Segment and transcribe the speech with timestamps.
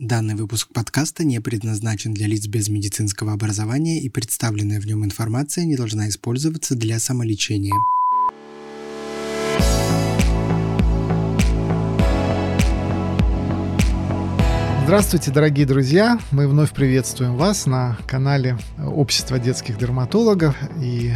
[0.00, 5.64] Данный выпуск подкаста не предназначен для лиц без медицинского образования и представленная в нем информация
[5.64, 7.74] не должна использоваться для самолечения.
[14.84, 16.20] Здравствуйте, дорогие друзья!
[16.30, 20.56] Мы вновь приветствуем вас на канале Общества детских дерматологов.
[20.80, 21.12] И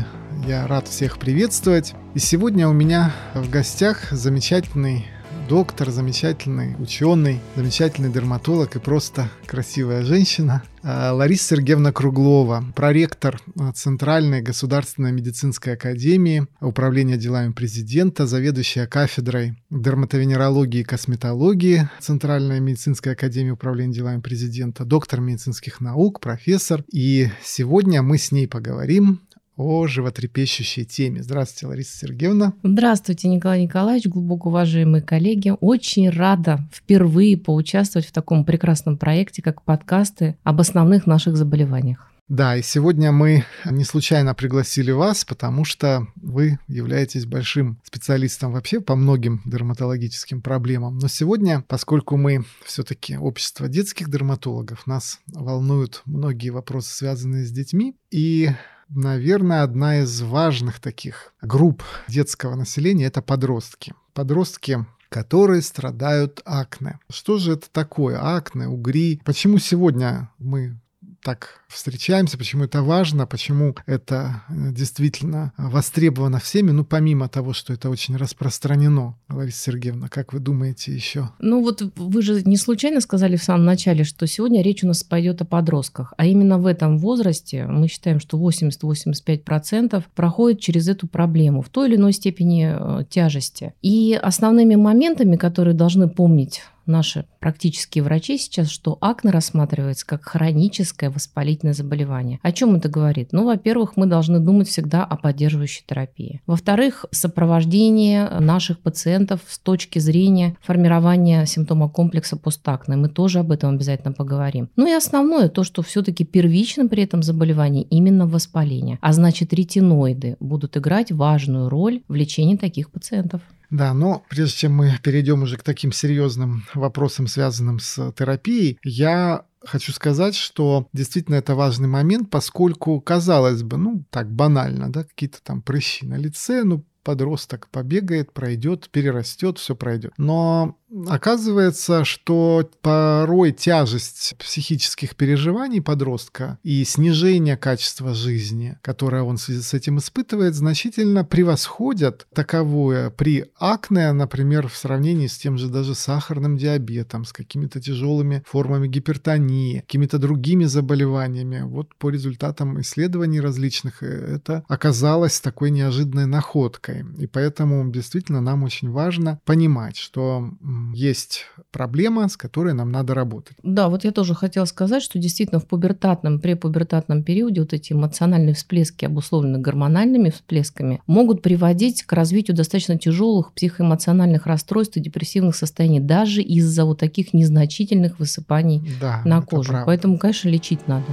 [0.49, 1.95] я рад всех приветствовать.
[2.15, 5.07] И сегодня у меня в гостях замечательный
[5.53, 13.71] доктор, замечательный ученый, замечательный дерматолог и просто красивая женщина а, Лариса Сергеевна Круглова, проректор а,
[13.75, 23.51] Центральной государственной медицинской академии Управления делами президента, заведующая кафедрой дерматовенерологии и косметологии Центральной медицинской академии
[23.51, 26.83] Управления делами президента, доктор медицинских наук, профессор.
[26.91, 29.21] И сегодня мы с ней поговорим
[29.63, 31.23] о животрепещущей теме.
[31.23, 32.55] Здравствуйте, Лариса Сергеевна.
[32.63, 35.55] Здравствуйте, Николай Николаевич, глубоко уважаемые коллеги.
[35.61, 42.13] Очень рада впервые поучаствовать в таком прекрасном проекте, как подкасты об основных наших заболеваниях.
[42.29, 48.81] Да, и сегодня мы не случайно пригласили вас, потому что вы являетесь большим специалистом вообще
[48.81, 50.99] по многим дерматологическим проблемам.
[50.99, 57.97] Но сегодня, поскольку мы все-таки общество детских дерматологов, нас волнуют многие вопросы, связанные с детьми,
[58.11, 58.49] и
[58.95, 63.95] наверное, одна из важных таких групп детского населения— это подростки.
[64.15, 66.99] Подростки которые страдают акне.
[67.11, 68.19] Что же это такое?
[68.19, 69.21] Акне, угри.
[69.27, 70.81] Почему сегодня мы
[71.23, 77.73] так встречаемся, почему это важно, почему это э, действительно востребовано всеми, ну, помимо того, что
[77.73, 79.17] это очень распространено.
[79.29, 81.31] Лариса Сергеевна, как вы думаете еще?
[81.39, 85.03] Ну, вот вы же не случайно сказали в самом начале, что сегодня речь у нас
[85.03, 91.07] пойдет о подростках, а именно в этом возрасте мы считаем, что 80-85% проходит через эту
[91.07, 93.75] проблему в той или иной степени э, тяжести.
[93.81, 101.11] И основными моментами, которые должны помнить наши практические врачи сейчас, что акне рассматривается как хроническое
[101.11, 102.39] воспалительное заболевание.
[102.43, 103.29] О чем это говорит?
[103.33, 106.41] Ну, во-первых, мы должны думать всегда о поддерживающей терапии.
[106.47, 112.97] Во-вторых, сопровождение наших пациентов с точки зрения формирования симптома комплекса постакне.
[112.97, 114.69] Мы тоже об этом обязательно поговорим.
[114.77, 118.99] Ну и основное, то, что все-таки первичным при этом заболевании именно воспаление.
[119.01, 123.43] А значит, ретиноиды будут играть важную роль в лечении таких пациентов.
[123.73, 129.47] Да, но прежде чем мы перейдем уже к таким серьезным вопросам, связанным с терапией, я
[129.65, 135.43] хочу сказать, что действительно это важный момент, поскольку, казалось бы, ну, так банально, да, какие-то
[135.43, 140.13] там прыщи на лице, ну, подросток побегает, пройдет, перерастет, все пройдет.
[140.19, 140.77] Но
[141.09, 149.63] Оказывается, что порой тяжесть психических переживаний подростка и снижение качества жизни, которое он в связи
[149.63, 155.95] с этим испытывает, значительно превосходят таковое при акне, например, в сравнении с тем же даже
[155.95, 161.63] сахарным диабетом, с какими-то тяжелыми формами гипертонии, какими-то другими заболеваниями.
[161.63, 167.05] Вот по результатам исследований различных э, это оказалось такой неожиданной находкой.
[167.19, 170.51] И поэтому действительно нам очень важно понимать, что
[170.95, 173.57] есть проблема, с которой нам надо работать.
[173.63, 178.55] Да, вот я тоже хотела сказать, что действительно в пубертатном, препубертатном периоде вот эти эмоциональные
[178.55, 186.01] всплески, обусловленные гормональными всплесками, могут приводить к развитию достаточно тяжелых психоэмоциональных расстройств и депрессивных состояний,
[186.01, 189.75] даже из-за вот таких незначительных высыпаний да, на кожу.
[189.87, 191.07] Поэтому, конечно, лечить надо.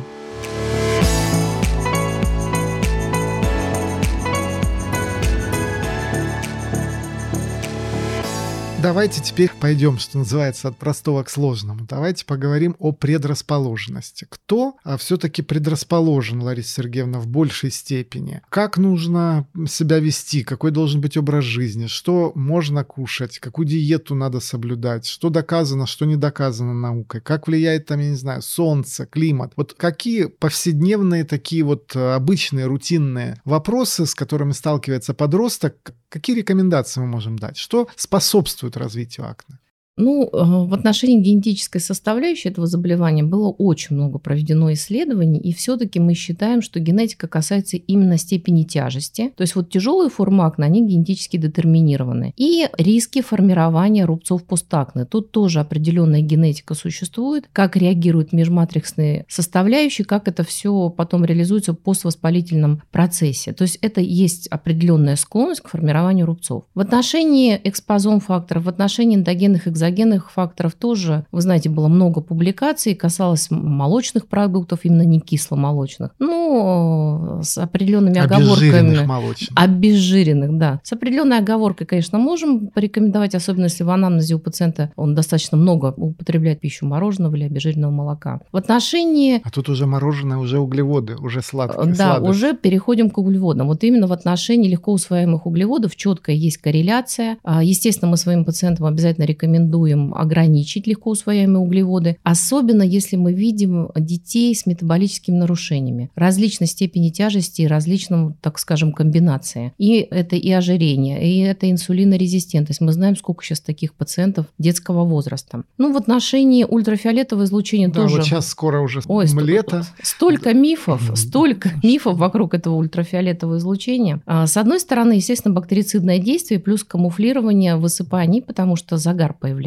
[8.81, 11.85] Давайте теперь пойдем, что называется, от простого к сложному.
[11.85, 14.25] Давайте поговорим о предрасположенности.
[14.29, 18.41] Кто а, все-таки предрасположен, Лариса Сергеевна, в большей степени?
[18.47, 20.45] Как нужно себя вести?
[20.45, 21.87] Какой должен быть образ жизни?
[21.87, 23.39] Что можно кушать?
[23.39, 25.05] Какую диету надо соблюдать?
[25.05, 27.19] Что доказано, что не доказано наукой?
[27.19, 29.51] Как влияет там, я не знаю, солнце, климат?
[29.57, 36.99] Вот какие повседневные такие вот а, обычные, рутинные вопросы, с которыми сталкивается подросток, Какие рекомендации
[37.01, 37.57] мы можем дать?
[37.57, 39.59] Что способствует развитию акне?
[39.99, 45.99] Ну, э, в отношении генетической составляющей этого заболевания было очень много проведено исследований, и все-таки
[45.99, 49.33] мы считаем, что генетика касается именно степени тяжести.
[49.35, 52.33] То есть вот тяжелые формы акне, они генетически детерминированы.
[52.37, 55.03] И риски формирования рубцов постакне.
[55.03, 61.79] Тут тоже определенная генетика существует, как реагируют межматриксные составляющие, как это все потом реализуется в
[61.79, 63.51] поствоспалительном процессе.
[63.51, 66.63] То есть это есть определенная склонность к формированию рубцов.
[66.73, 72.21] В отношении экспозом факторов, в отношении эндогенных экзотических экзогенных факторов тоже, вы знаете, было много
[72.21, 76.11] публикаций, касалось молочных продуктов, именно не кисломолочных.
[76.19, 79.05] Ну, с определенными оговорками.
[79.05, 79.49] молочных.
[79.55, 80.79] Обезжиренных, да.
[80.83, 85.93] С определенной оговоркой, конечно, можем порекомендовать, особенно если в анамнезе у пациента он достаточно много
[85.95, 88.41] употребляет пищу мороженого или обезжиренного молока.
[88.51, 89.41] В отношении...
[89.43, 91.93] А тут уже мороженое, уже углеводы, уже сладкие.
[91.93, 92.29] Да, сладость.
[92.29, 93.67] уже переходим к углеводам.
[93.67, 97.37] Вот именно в отношении легко усвояемых углеводов четко есть корреляция.
[97.43, 103.89] А, естественно, мы своим пациентам обязательно рекомендуем ограничить легко усвояемые углеводы, особенно если мы видим
[103.95, 109.73] детей с метаболическими нарушениями различной степени тяжести и различным, так скажем, комбинации.
[109.77, 112.81] И это и ожирение, и это инсулинорезистентность.
[112.81, 115.63] Мы знаем, сколько сейчас таких пациентов детского возраста.
[115.77, 118.17] Ну, в отношении ультрафиолетового излучения да, тоже...
[118.17, 119.85] вот сейчас скоро уже Ой, лето.
[120.01, 124.21] Столько мифов, столько мифов вокруг этого ультрафиолетового излучения.
[124.25, 129.58] А, с одной стороны, естественно, бактерицидное действие плюс камуфлирование высыпаний, потому что загар появляется.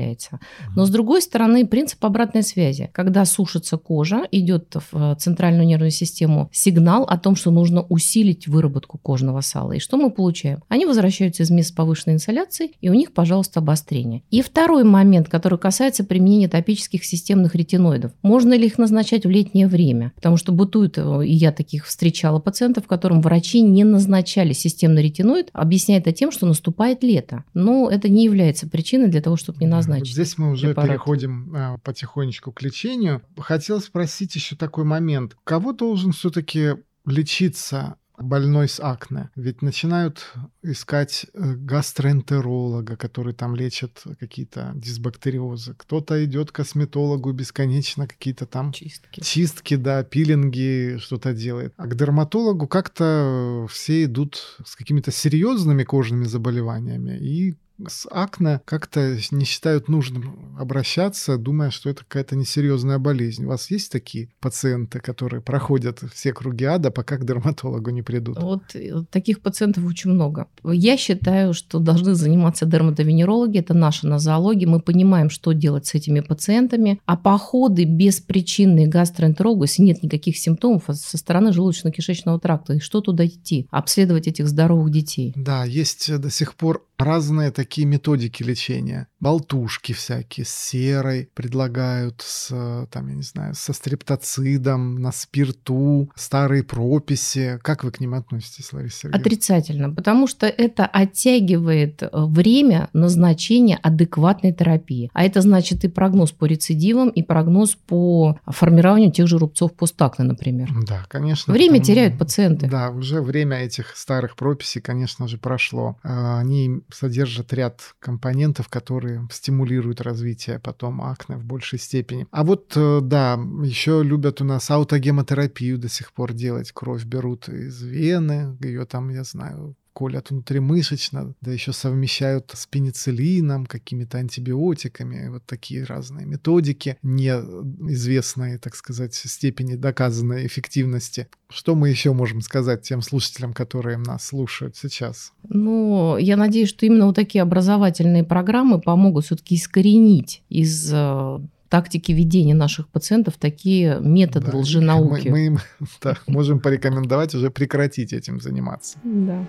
[0.75, 2.91] Но с другой стороны, принцип обратной связи.
[2.93, 8.99] Когда сушится кожа, идет в центральную нервную систему сигнал о том, что нужно усилить выработку
[8.99, 9.73] кожного сала.
[9.73, 10.63] И что мы получаем?
[10.69, 14.23] Они возвращаются из мест с повышенной инсоляцией, и у них, пожалуйста, обострение.
[14.31, 18.13] И второй момент, который касается применения топических системных ретиноидов.
[18.23, 20.13] Можно ли их назначать в летнее время?
[20.17, 25.51] Потому что бытует, э, и я таких встречала пациентов, которым врачи не назначали системный ретиноид,
[25.53, 27.45] объясняя это тем, что наступает лето.
[27.55, 29.82] Но это не является причиной для того, чтобы не назначить.
[29.87, 30.91] Вот здесь мы уже препарат.
[30.91, 33.23] переходим а, потихонечку к лечению.
[33.39, 35.37] Хотел спросить еще такой момент.
[35.45, 39.31] Кого должен все-таки лечиться больной с акне.
[39.37, 40.33] Ведь начинают
[40.63, 45.75] искать э, гастроэнтеролога, который там лечит какие-то дисбактериозы.
[45.77, 49.21] Кто-то идет к косметологу бесконечно какие-то там чистки.
[49.21, 51.75] чистки, да, пилинги, что-то делает.
[51.77, 59.19] А к дерматологу как-то все идут с какими-то серьезными кожными заболеваниями и с акне как-то
[59.31, 63.45] не считают нужным обращаться, думая, что это какая-то несерьезная болезнь.
[63.45, 68.41] У вас есть такие пациенты, которые проходят все круги ада, пока к дерматологу не придут?
[68.41, 70.47] Вот э, таких пациентов очень много.
[70.65, 76.21] Я считаю, что должны заниматься дерматовенерологи, это наша нозология, мы понимаем, что делать с этими
[76.21, 82.81] пациентами, а походы беспричинные гастроэнтерологу, если нет никаких симптомов а со стороны желудочно-кишечного тракта, и
[82.81, 83.67] что туда идти?
[83.71, 85.33] Обследовать этих здоровых детей.
[85.37, 89.09] Да, есть до сих пор разные такие методики лечения.
[89.21, 96.65] Болтушки всякие с серой предлагают, с, там, я не знаю, со стрептоцидом, на спирту, старые
[96.65, 97.59] прописи.
[97.63, 99.21] Как вы к ним относитесь, Лариса Сергеевна?
[99.21, 105.11] Отрицательно, потому что это оттягивает э, время назначения адекватной терапии.
[105.15, 110.25] А это значит и прогноз по рецидивам, и прогноз по формированию тех же рубцов постакне,
[110.25, 110.71] например.
[110.87, 111.53] Да, конечно.
[111.53, 112.69] Время там, теряют пациенты.
[112.69, 115.97] Да, уже время этих старых прописей, конечно же, прошло.
[116.03, 122.27] А, они содержат ряд компонентов, которые стимулируют развитие потом акне в большей степени.
[122.31, 126.73] А вот, э, да, еще любят у нас аутогемотерапию до сих пор делать.
[126.73, 133.67] Кровь берут из вены, ее там, я знаю, колят внутримышечно, да еще совмещают с пенициллином,
[133.67, 141.29] какими-то антибиотиками, вот такие разные методики, неизвестной, так сказать, степени доказанной эффективности.
[141.49, 145.33] Что мы еще можем сказать тем слушателям, которые нас слушают сейчас?
[145.49, 151.39] Ну, я надеюсь, что именно вот такие образовательные программы помогут все-таки искоренить из э,
[151.73, 155.29] тактики ведения наших пациентов такие методы да, лженауки.
[155.29, 155.59] Мы, мы им
[156.03, 158.99] да, можем порекомендовать уже прекратить этим заниматься.
[159.03, 159.47] Да.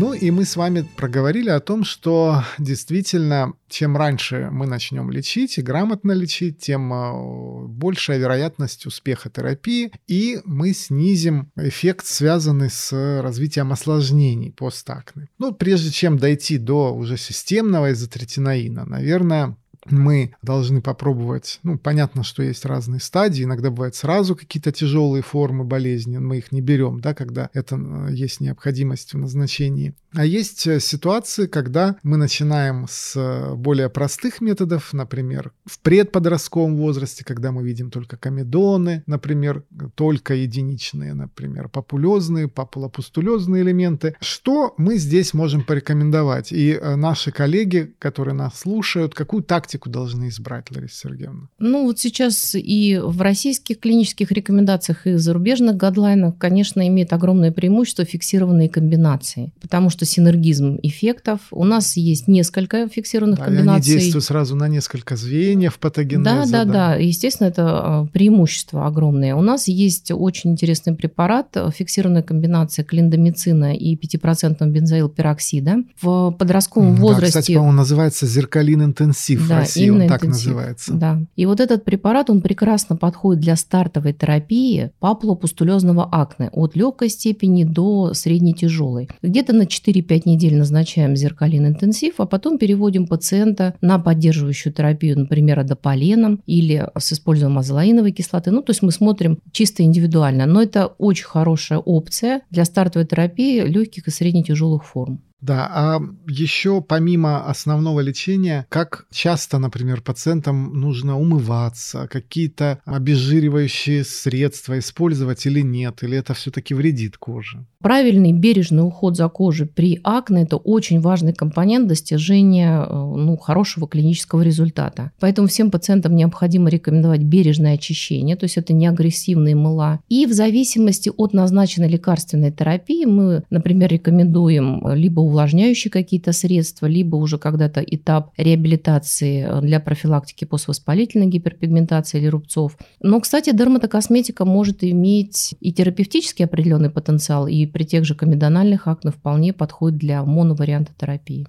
[0.00, 5.58] Ну и мы с вами проговорили о том, что действительно, чем раньше мы начнем лечить
[5.58, 13.20] и грамотно лечить, тем э, большая вероятность успеха терапии, и мы снизим эффект, связанный с
[13.20, 15.28] развитием осложнений постакны.
[15.36, 22.42] Ну, прежде чем дойти до уже системного изотретинаина, наверное, мы должны попробовать, ну, понятно, что
[22.42, 27.14] есть разные стадии, иногда бывают сразу какие-то тяжелые формы болезни, мы их не берем, да,
[27.14, 29.94] когда это э, есть необходимость в назначении.
[30.14, 36.76] А есть э, ситуации, когда мы начинаем с э, более простых методов, например, в предподростковом
[36.76, 44.16] возрасте, когда мы видим только комедоны, например, только единичные, например, популезные, папулопустулезные элементы.
[44.20, 46.52] Что мы здесь можем порекомендовать?
[46.52, 51.48] И наши коллеги, которые нас слушают, какую тактику профилактику должны избрать, Лариса Сергеевна?
[51.58, 57.52] Ну, вот сейчас и в российских клинических рекомендациях, и в зарубежных гадлайнах, конечно, имеет огромное
[57.52, 61.40] преимущество фиксированные комбинации, потому что синергизм эффектов.
[61.50, 63.92] У нас есть несколько фиксированных да, комбинаций.
[63.92, 66.24] они действуют сразу на несколько звеньев патогенеза.
[66.24, 66.94] Да, да, да, да.
[66.96, 69.34] Естественно, это а, преимущество огромное.
[69.34, 75.84] У нас есть очень интересный препарат, фиксированная комбинация клиндомицина и 5% бензоилпероксида.
[76.00, 77.40] В подростковом да, возрасте...
[77.40, 80.46] Кстати, по-моему, называется зеркалин интенсив да, России, он так интенсив.
[80.46, 80.92] называется.
[80.94, 81.20] Да.
[81.36, 87.64] И вот этот препарат, он прекрасно подходит для стартовой терапии папулопустулезного акне от легкой степени
[87.64, 89.08] до средней тяжелой.
[89.22, 95.60] Где-то на 4-5 недель назначаем зеркалин интенсив, а потом переводим пациента на поддерживающую терапию, например,
[95.60, 98.50] адополеном или с использованием азолаиновой кислоты.
[98.50, 100.46] Ну, то есть мы смотрим чисто индивидуально.
[100.46, 105.22] Но это очень хорошая опция для стартовой терапии легких и средне-тяжелых форм.
[105.40, 114.78] Да, а еще помимо основного лечения, как часто, например, пациентам нужно умываться, какие-то обезжиривающие средства
[114.78, 117.64] использовать или нет, или это все-таки вредит коже?
[117.82, 123.88] Правильный бережный уход за кожей при акне– это очень важный компонент достижения э, ну, хорошего
[123.88, 125.12] клинического результата.
[125.18, 130.00] Поэтому всем пациентам необходимо рекомендовать бережное очищение, то есть это не агрессивные мыла.
[130.10, 137.16] И в зависимости от назначенной лекарственной терапии мы, например, рекомендуем либо увлажняющие какие-то средства, либо
[137.16, 142.76] уже когда-то этап реабилитации э, для профилактики поствоспалительной гиперпигментации или рубцов.
[143.00, 149.10] Но, кстати, дерматокосметика может иметь и терапевтический определенный потенциал, и при тех же комедональных акне
[149.10, 151.46] вполне подходит для моноварианта терапии.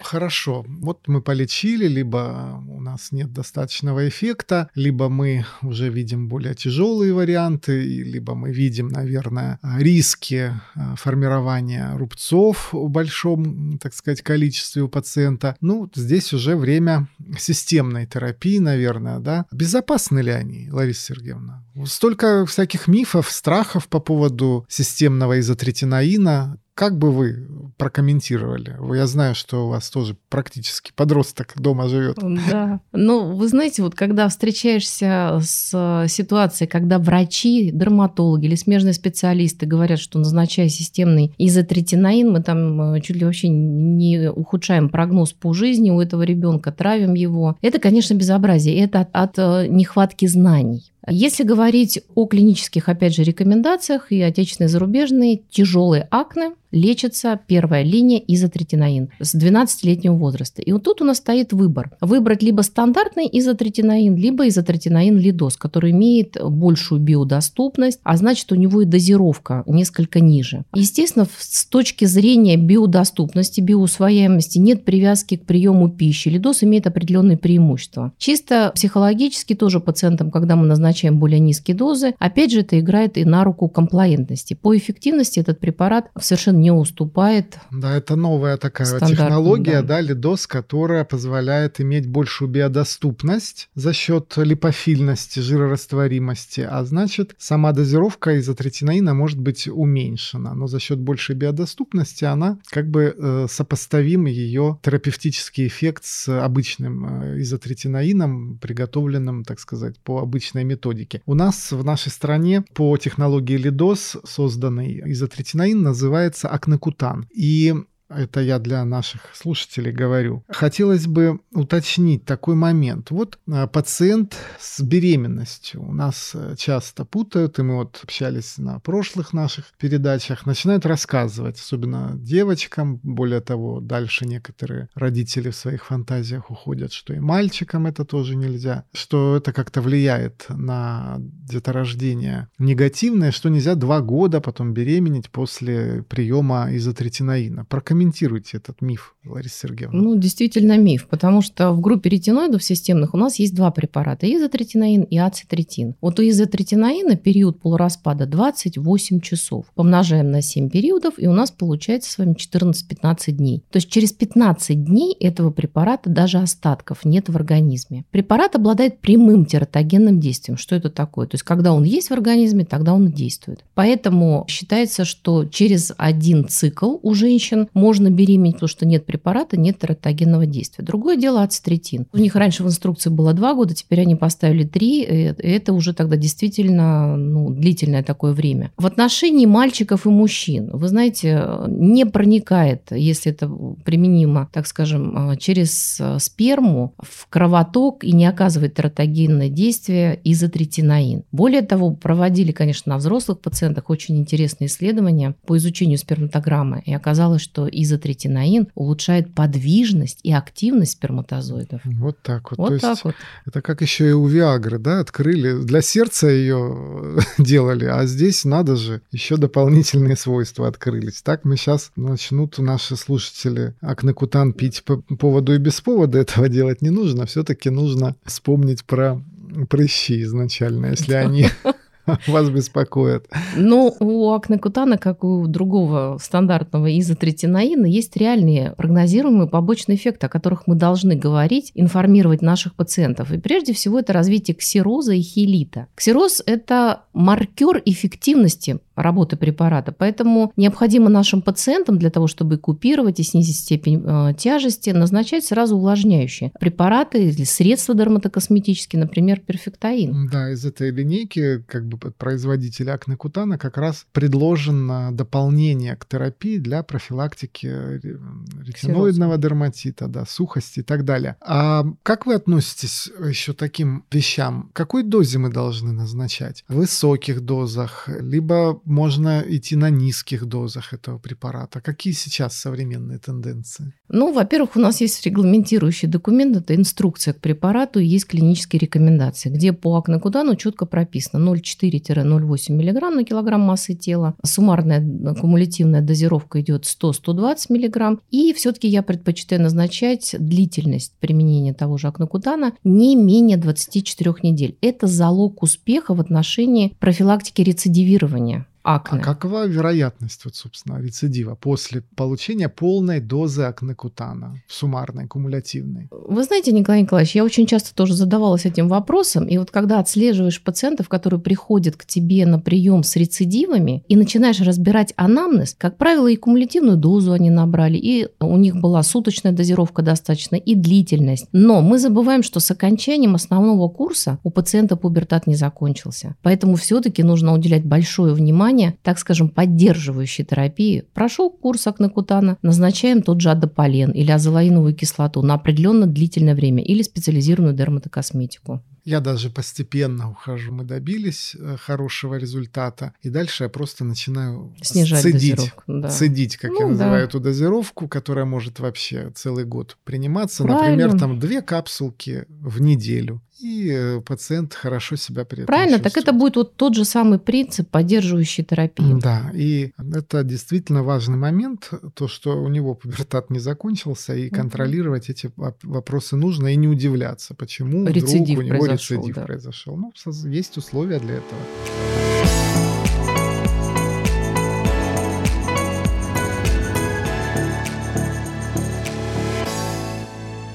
[0.00, 0.64] Хорошо.
[0.66, 7.12] Вот мы полечили, либо у нас нет достаточного эффекта, либо мы уже видим более тяжелые
[7.12, 14.88] варианты, либо мы видим, наверное, риски э, формирования рубцов в большом, так сказать, количестве у
[14.88, 15.56] пациента.
[15.60, 19.46] Ну, здесь уже время системной терапии, наверное, да.
[19.52, 21.64] Безопасны ли они, Лариса Сергеевна?
[21.84, 26.58] Столько всяких мифов, страхов по поводу системного изотретинаина.
[26.74, 28.76] Как бы вы прокомментировали?
[28.96, 32.18] Я знаю, что у вас тоже практически подросток дома живет.
[32.50, 32.80] Да.
[32.92, 39.98] Ну, вы знаете, вот когда встречаешься с ситуацией, когда врачи, дерматологи или смежные специалисты говорят,
[39.98, 45.90] что назначая системный изотретинаин, мы там э, чуть ли вообще не ухудшаем прогноз по жизни
[45.90, 47.56] у этого ребенка, травим его.
[47.60, 48.78] Это, конечно, безобразие.
[48.78, 50.91] Это от, от э, нехватки знаний.
[51.08, 57.82] Если говорить о клинических, опять же, рекомендациях и отечественные, и зарубежные, тяжелые акне лечится первая
[57.82, 60.62] линия изотретинаин с 12-летнего возраста.
[60.62, 61.92] И вот тут у нас стоит выбор.
[62.00, 68.82] Выбрать либо стандартный изотретинаин, либо изотретинаин лидос, который имеет большую биодоступность, а значит у него
[68.82, 70.64] и дозировка несколько ниже.
[70.74, 76.28] Естественно, с точки зрения биодоступности, биоусвояемости нет привязки к приему пищи.
[76.28, 78.12] Лидос имеет определенные преимущества.
[78.16, 83.24] Чисто психологически тоже пациентам, когда мы назначаем более низкие дозы, опять же это играет и
[83.24, 84.54] на руку комплаентности.
[84.54, 87.58] По эффективности этот препарат совершенно не уступает.
[87.70, 89.96] Да, это новая такая технология, да.
[89.96, 98.38] да, лидос, которая позволяет иметь большую биодоступность за счет липофильности, жирорастворимости, а значит, сама дозировка
[98.38, 104.78] изотретинаина может быть уменьшена, но за счет большей биодоступности она как бы э, сопоставим ее
[104.82, 110.81] терапевтический эффект с обычным э, изотретинаином, приготовленным, так сказать, по обычной методике.
[111.26, 117.26] У нас в нашей стране по технологии лидос созданный изотретинаин называется Акнекутан.
[117.34, 117.74] И
[118.16, 120.44] это я для наших слушателей говорю.
[120.48, 123.10] Хотелось бы уточнить такой момент.
[123.10, 128.78] Вот а, пациент с беременностью у нас э, часто путают, и мы вот общались на
[128.80, 136.50] прошлых наших передачах, начинают рассказывать, особенно девочкам, более того, дальше некоторые родители в своих фантазиях
[136.50, 143.48] уходят, что и мальчикам это тоже нельзя, что это как-то влияет на деторождение негативное, что
[143.48, 147.64] нельзя два года потом беременеть после приема изотретинаина.
[147.64, 150.00] Прокомментируйте прокомментируйте этот миф, Лариса Сергеевна.
[150.00, 155.02] Ну, действительно миф, потому что в группе ретиноидов системных у нас есть два препарата, изотретинаин
[155.02, 155.94] и ацитретин.
[156.00, 159.66] Вот у изотретинаина период полураспада 28 часов.
[159.74, 163.62] Помножаем на 7 периодов, и у нас получается с вами 14-15 дней.
[163.70, 168.04] То есть через 15 дней этого препарата даже остатков нет в организме.
[168.10, 170.58] Препарат обладает прямым тератогенным действием.
[170.58, 171.26] Что это такое?
[171.26, 173.64] То есть когда он есть в организме, тогда он действует.
[173.74, 179.58] Поэтому считается, что через один цикл у женщин можно можно беременеть, потому что нет препарата,
[179.58, 180.82] нет тератогенного действия.
[180.82, 182.06] Другое дело ацетретин.
[182.10, 185.92] У них раньше в инструкции было два года, теперь они поставили три, и это уже
[185.92, 188.72] тогда действительно ну, длительное такое время.
[188.78, 193.46] В отношении мальчиков и мужчин, вы знаете, не проникает, если это
[193.84, 201.24] применимо, так скажем, через сперму в кровоток и не оказывает тератогенное действие изотретинаин.
[201.30, 207.42] Более того, проводили, конечно, на взрослых пациентах очень интересные исследования по изучению сперматограммы, и оказалось,
[207.42, 211.80] что изотретинаин улучшает подвижность и активность сперматозоидов.
[211.84, 212.58] Вот так вот.
[212.58, 213.14] Вот То так есть вот.
[213.46, 215.62] Это как еще и у Виагры, да, открыли.
[215.62, 221.22] Для сердца ее делали, а здесь надо же, еще дополнительные свойства открылись.
[221.22, 226.82] Так мы сейчас начнут наши слушатели акнекутан пить по поводу и без повода этого делать
[226.82, 227.26] не нужно.
[227.26, 229.22] Все-таки нужно вспомнить про
[229.68, 231.46] прыщи изначально, если они
[232.26, 233.26] вас беспокоят.
[233.56, 240.66] Но у акнекутана, как у другого стандартного изотретинаина, есть реальные прогнозируемые побочные эффекты, о которых
[240.66, 243.32] мы должны говорить, информировать наших пациентов.
[243.32, 245.86] И прежде всего это развитие ксероза и хелита.
[245.94, 249.92] Ксероз– это маркер эффективности работы препарата.
[249.92, 255.76] Поэтому необходимо нашим пациентам для того, чтобы купировать и снизить степень э, тяжести, назначать сразу
[255.76, 260.28] увлажняющие препараты или средства дерматокосметические, например, перфектаин.
[260.30, 266.82] Да, из этой линейки как бы производителя акнекутана как раз предложено дополнение к терапии для
[266.82, 268.18] профилактики ре-
[268.64, 271.36] ретиноидного дерматита, да, сухости и так далее.
[271.40, 274.70] А как вы относитесь еще к таким вещам?
[274.72, 276.64] Какой дозе мы должны назначать?
[276.68, 281.80] В высоких дозах, либо можно идти на низких дозах этого препарата.
[281.80, 283.94] Какие сейчас современные тенденции?
[284.08, 289.48] Ну, во-первых, у нас есть регламентирующий документ, это инструкция к препарату, и есть клинические рекомендации,
[289.48, 294.34] где по акнекудану четко прописано 0,4-0,8 мг на килограмм массы тела.
[294.44, 295.00] Суммарная
[295.40, 298.20] кумулятивная дозировка идет 100-120 мг.
[298.30, 304.76] И все-таки я предпочитаю назначать длительность применения того же акнекутана не менее 24 недель.
[304.82, 309.20] Это залог успеха в отношении профилактики рецидивирования акне.
[309.20, 316.08] А какова вероятность, вот, собственно, рецидива после получения полной дозы акнекутана, суммарной, кумулятивной?
[316.10, 320.62] Вы знаете, Николай Николаевич, я очень часто тоже задавалась этим вопросом, и вот когда отслеживаешь
[320.62, 326.28] пациентов, которые приходят к тебе на прием с рецидивами, и начинаешь разбирать анамнез, как правило,
[326.28, 331.46] и кумулятивную дозу они набрали, и у них была суточная дозировка достаточно, и длительность.
[331.52, 336.36] Но мы забываем, что с окончанием основного курса у пациента пубертат не закончился.
[336.42, 343.22] Поэтому все-таки нужно уделять большое внимание внимание, так скажем, поддерживающей терапии, прошел курс акнекутана, назначаем
[343.22, 348.82] тот же адополен или азолаиновую кислоту на определенно длительное время или специализированную дерматокосметику.
[349.04, 350.72] Я даже постепенно ухожу.
[350.72, 353.12] Мы добились э, хорошего результата.
[353.20, 355.56] И дальше я просто начинаю Снижать цедить.
[355.56, 356.08] дозировку, да.
[356.08, 357.24] Цедить, как Ну, я называю да.
[357.28, 360.62] эту дозировку, которая может вообще целый год приниматься.
[360.62, 360.90] Правильно.
[361.06, 363.42] Например, там две капсулки в неделю.
[363.62, 366.28] И э, пациент хорошо себя при этом Правильно, так чувствует.
[366.28, 369.20] это будет вот тот же самый принцип поддерживающей терапии.
[369.20, 375.30] Да, и это действительно важный момент, то, что у него пубертат не закончился, и контролировать
[375.30, 379.44] эти воп- вопросы нужно, и не удивляться, почему Рецидив вдруг у него произошел, рецидив да.
[379.44, 379.96] произошел.
[379.96, 380.12] Ну,
[380.48, 382.31] есть условия для этого.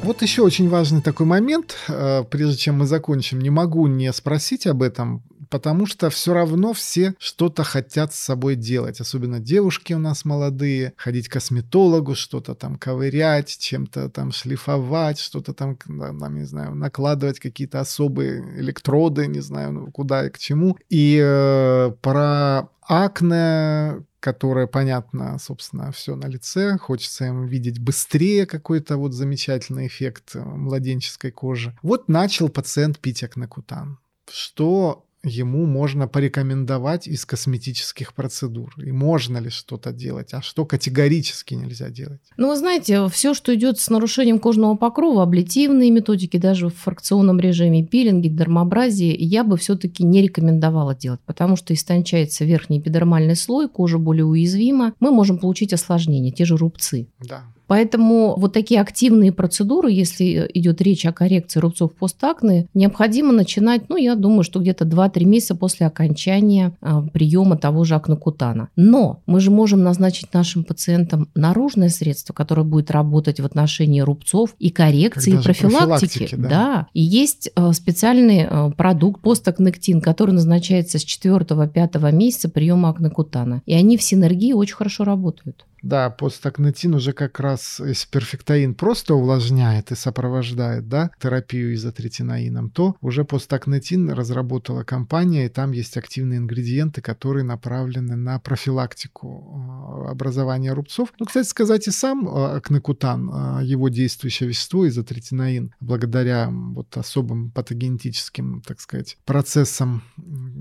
[0.08, 4.66] Вот еще очень важный такой момент, э, прежде чем мы закончим, не могу не спросить
[4.66, 10.00] об этом, потому что все равно все что-то хотят с собой делать, особенно девушки у
[10.00, 16.46] нас молодые, ходить к косметологу, что-то там ковырять, чем-то там шлифовать, что-то там, нам, не
[16.46, 20.78] знаю, накладывать какие-то особые электроды, не знаю, ну, куда и к чему.
[20.90, 26.78] И э, про акне, которое, понятно, собственно, все на лице.
[26.78, 31.78] Хочется им видеть быстрее какой-то вот замечательный эффект э, младенческой кожи.
[31.82, 34.00] Вот начал пациент пить акнекутан.
[34.30, 38.74] Что ему можно порекомендовать из косметических процедур?
[38.78, 40.34] И можно ли что-то делать?
[40.34, 42.22] А что категорически нельзя делать?
[42.38, 47.40] Ну, вы знаете, все, что идет с нарушением кожного покрова, аблитивные методики, даже в фракционном
[47.40, 53.68] режиме, пилинги, дермообразии, я бы все-таки не рекомендовала делать, потому что истончается верхний эпидермальный слой,
[53.70, 57.08] кожа более уязвима, мы можем получить осложнения, те же рубцы.
[57.20, 57.44] Да.
[57.68, 63.98] Поэтому вот такие активные процедуры, если идет речь о коррекции рубцов постакне, необходимо начинать, ну,
[63.98, 68.70] я думаю, что где-то 2-3 месяца после окончания а, приема того же акнокутана.
[68.76, 74.56] Но мы же можем назначить нашим пациентам наружное средство, которое будет работать в отношении рубцов
[74.60, 76.20] и коррекции, Как и профилактики.
[76.20, 76.88] профилактики, да.
[76.94, 83.62] И есть а, специальный а, продукт постакнектин, который назначается с 4-5 месяца приема акнокутана.
[83.66, 85.66] И они в синергии очень хорошо работают.
[85.82, 92.96] Да, постакнетин уже как раз, если перфектаин просто увлажняет и сопровождает да, терапию изотретинаином, то
[93.02, 100.74] уже постакнетин разработала компания, и там есть активные ингредиенты, которые направлены на профилактику э, образования
[100.74, 101.14] рубцов.
[101.20, 107.52] Ну, кстати сказать, и сам э, акнекутан, э, его действующее вещество, изотретинаин, благодаря вот особым
[107.52, 110.04] патогенетическим, так сказать, процессам,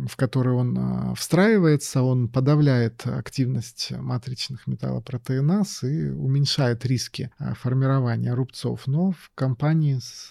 [0.07, 8.87] в которые он встраивается, он подавляет активность матричных металлопротеиназ и уменьшает риски формирования рубцов.
[8.87, 10.31] Но в компании с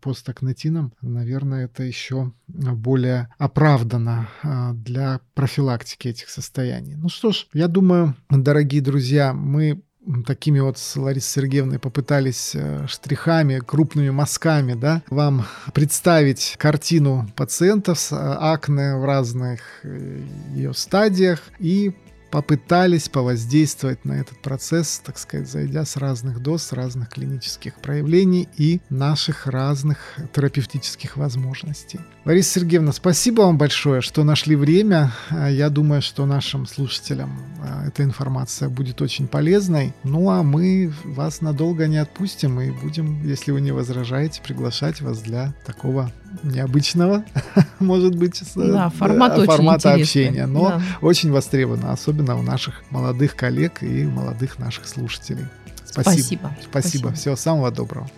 [0.00, 4.28] постакнетином, наверное, это еще более оправдано
[4.74, 6.94] для профилактики этих состояний.
[6.96, 9.82] Ну что ж, я думаю, дорогие друзья, мы
[10.26, 17.98] такими вот с Ларисой Сергеевной попытались э, штрихами, крупными мазками, да, вам представить картину пациентов
[17.98, 20.20] с э, акне в разных э,
[20.54, 21.94] ее стадиях и
[22.30, 28.80] попытались повоздействовать на этот процесс, так сказать, зайдя с разных доз, разных клинических проявлений и
[28.90, 29.98] наших разных
[30.34, 32.00] терапевтических возможностей.
[32.24, 35.12] Лариса Сергеевна, спасибо вам большое, что нашли время.
[35.30, 39.94] Я думаю, что нашим слушателям а, эта информация будет очень полезной.
[40.04, 45.20] Ну а мы вас надолго не отпустим и будем, если вы не возражаете, приглашать вас
[45.20, 46.12] для такого
[46.42, 47.24] необычного,
[47.78, 50.82] может быть, да, формат да, формата общения, но да.
[51.00, 55.46] очень востребовано, особенно у наших молодых коллег и молодых наших слушателей.
[55.84, 56.10] Спасибо.
[56.10, 56.40] Спасибо.
[56.40, 56.70] Спасибо.
[56.70, 57.12] Спасибо.
[57.12, 58.08] Всего самого доброго.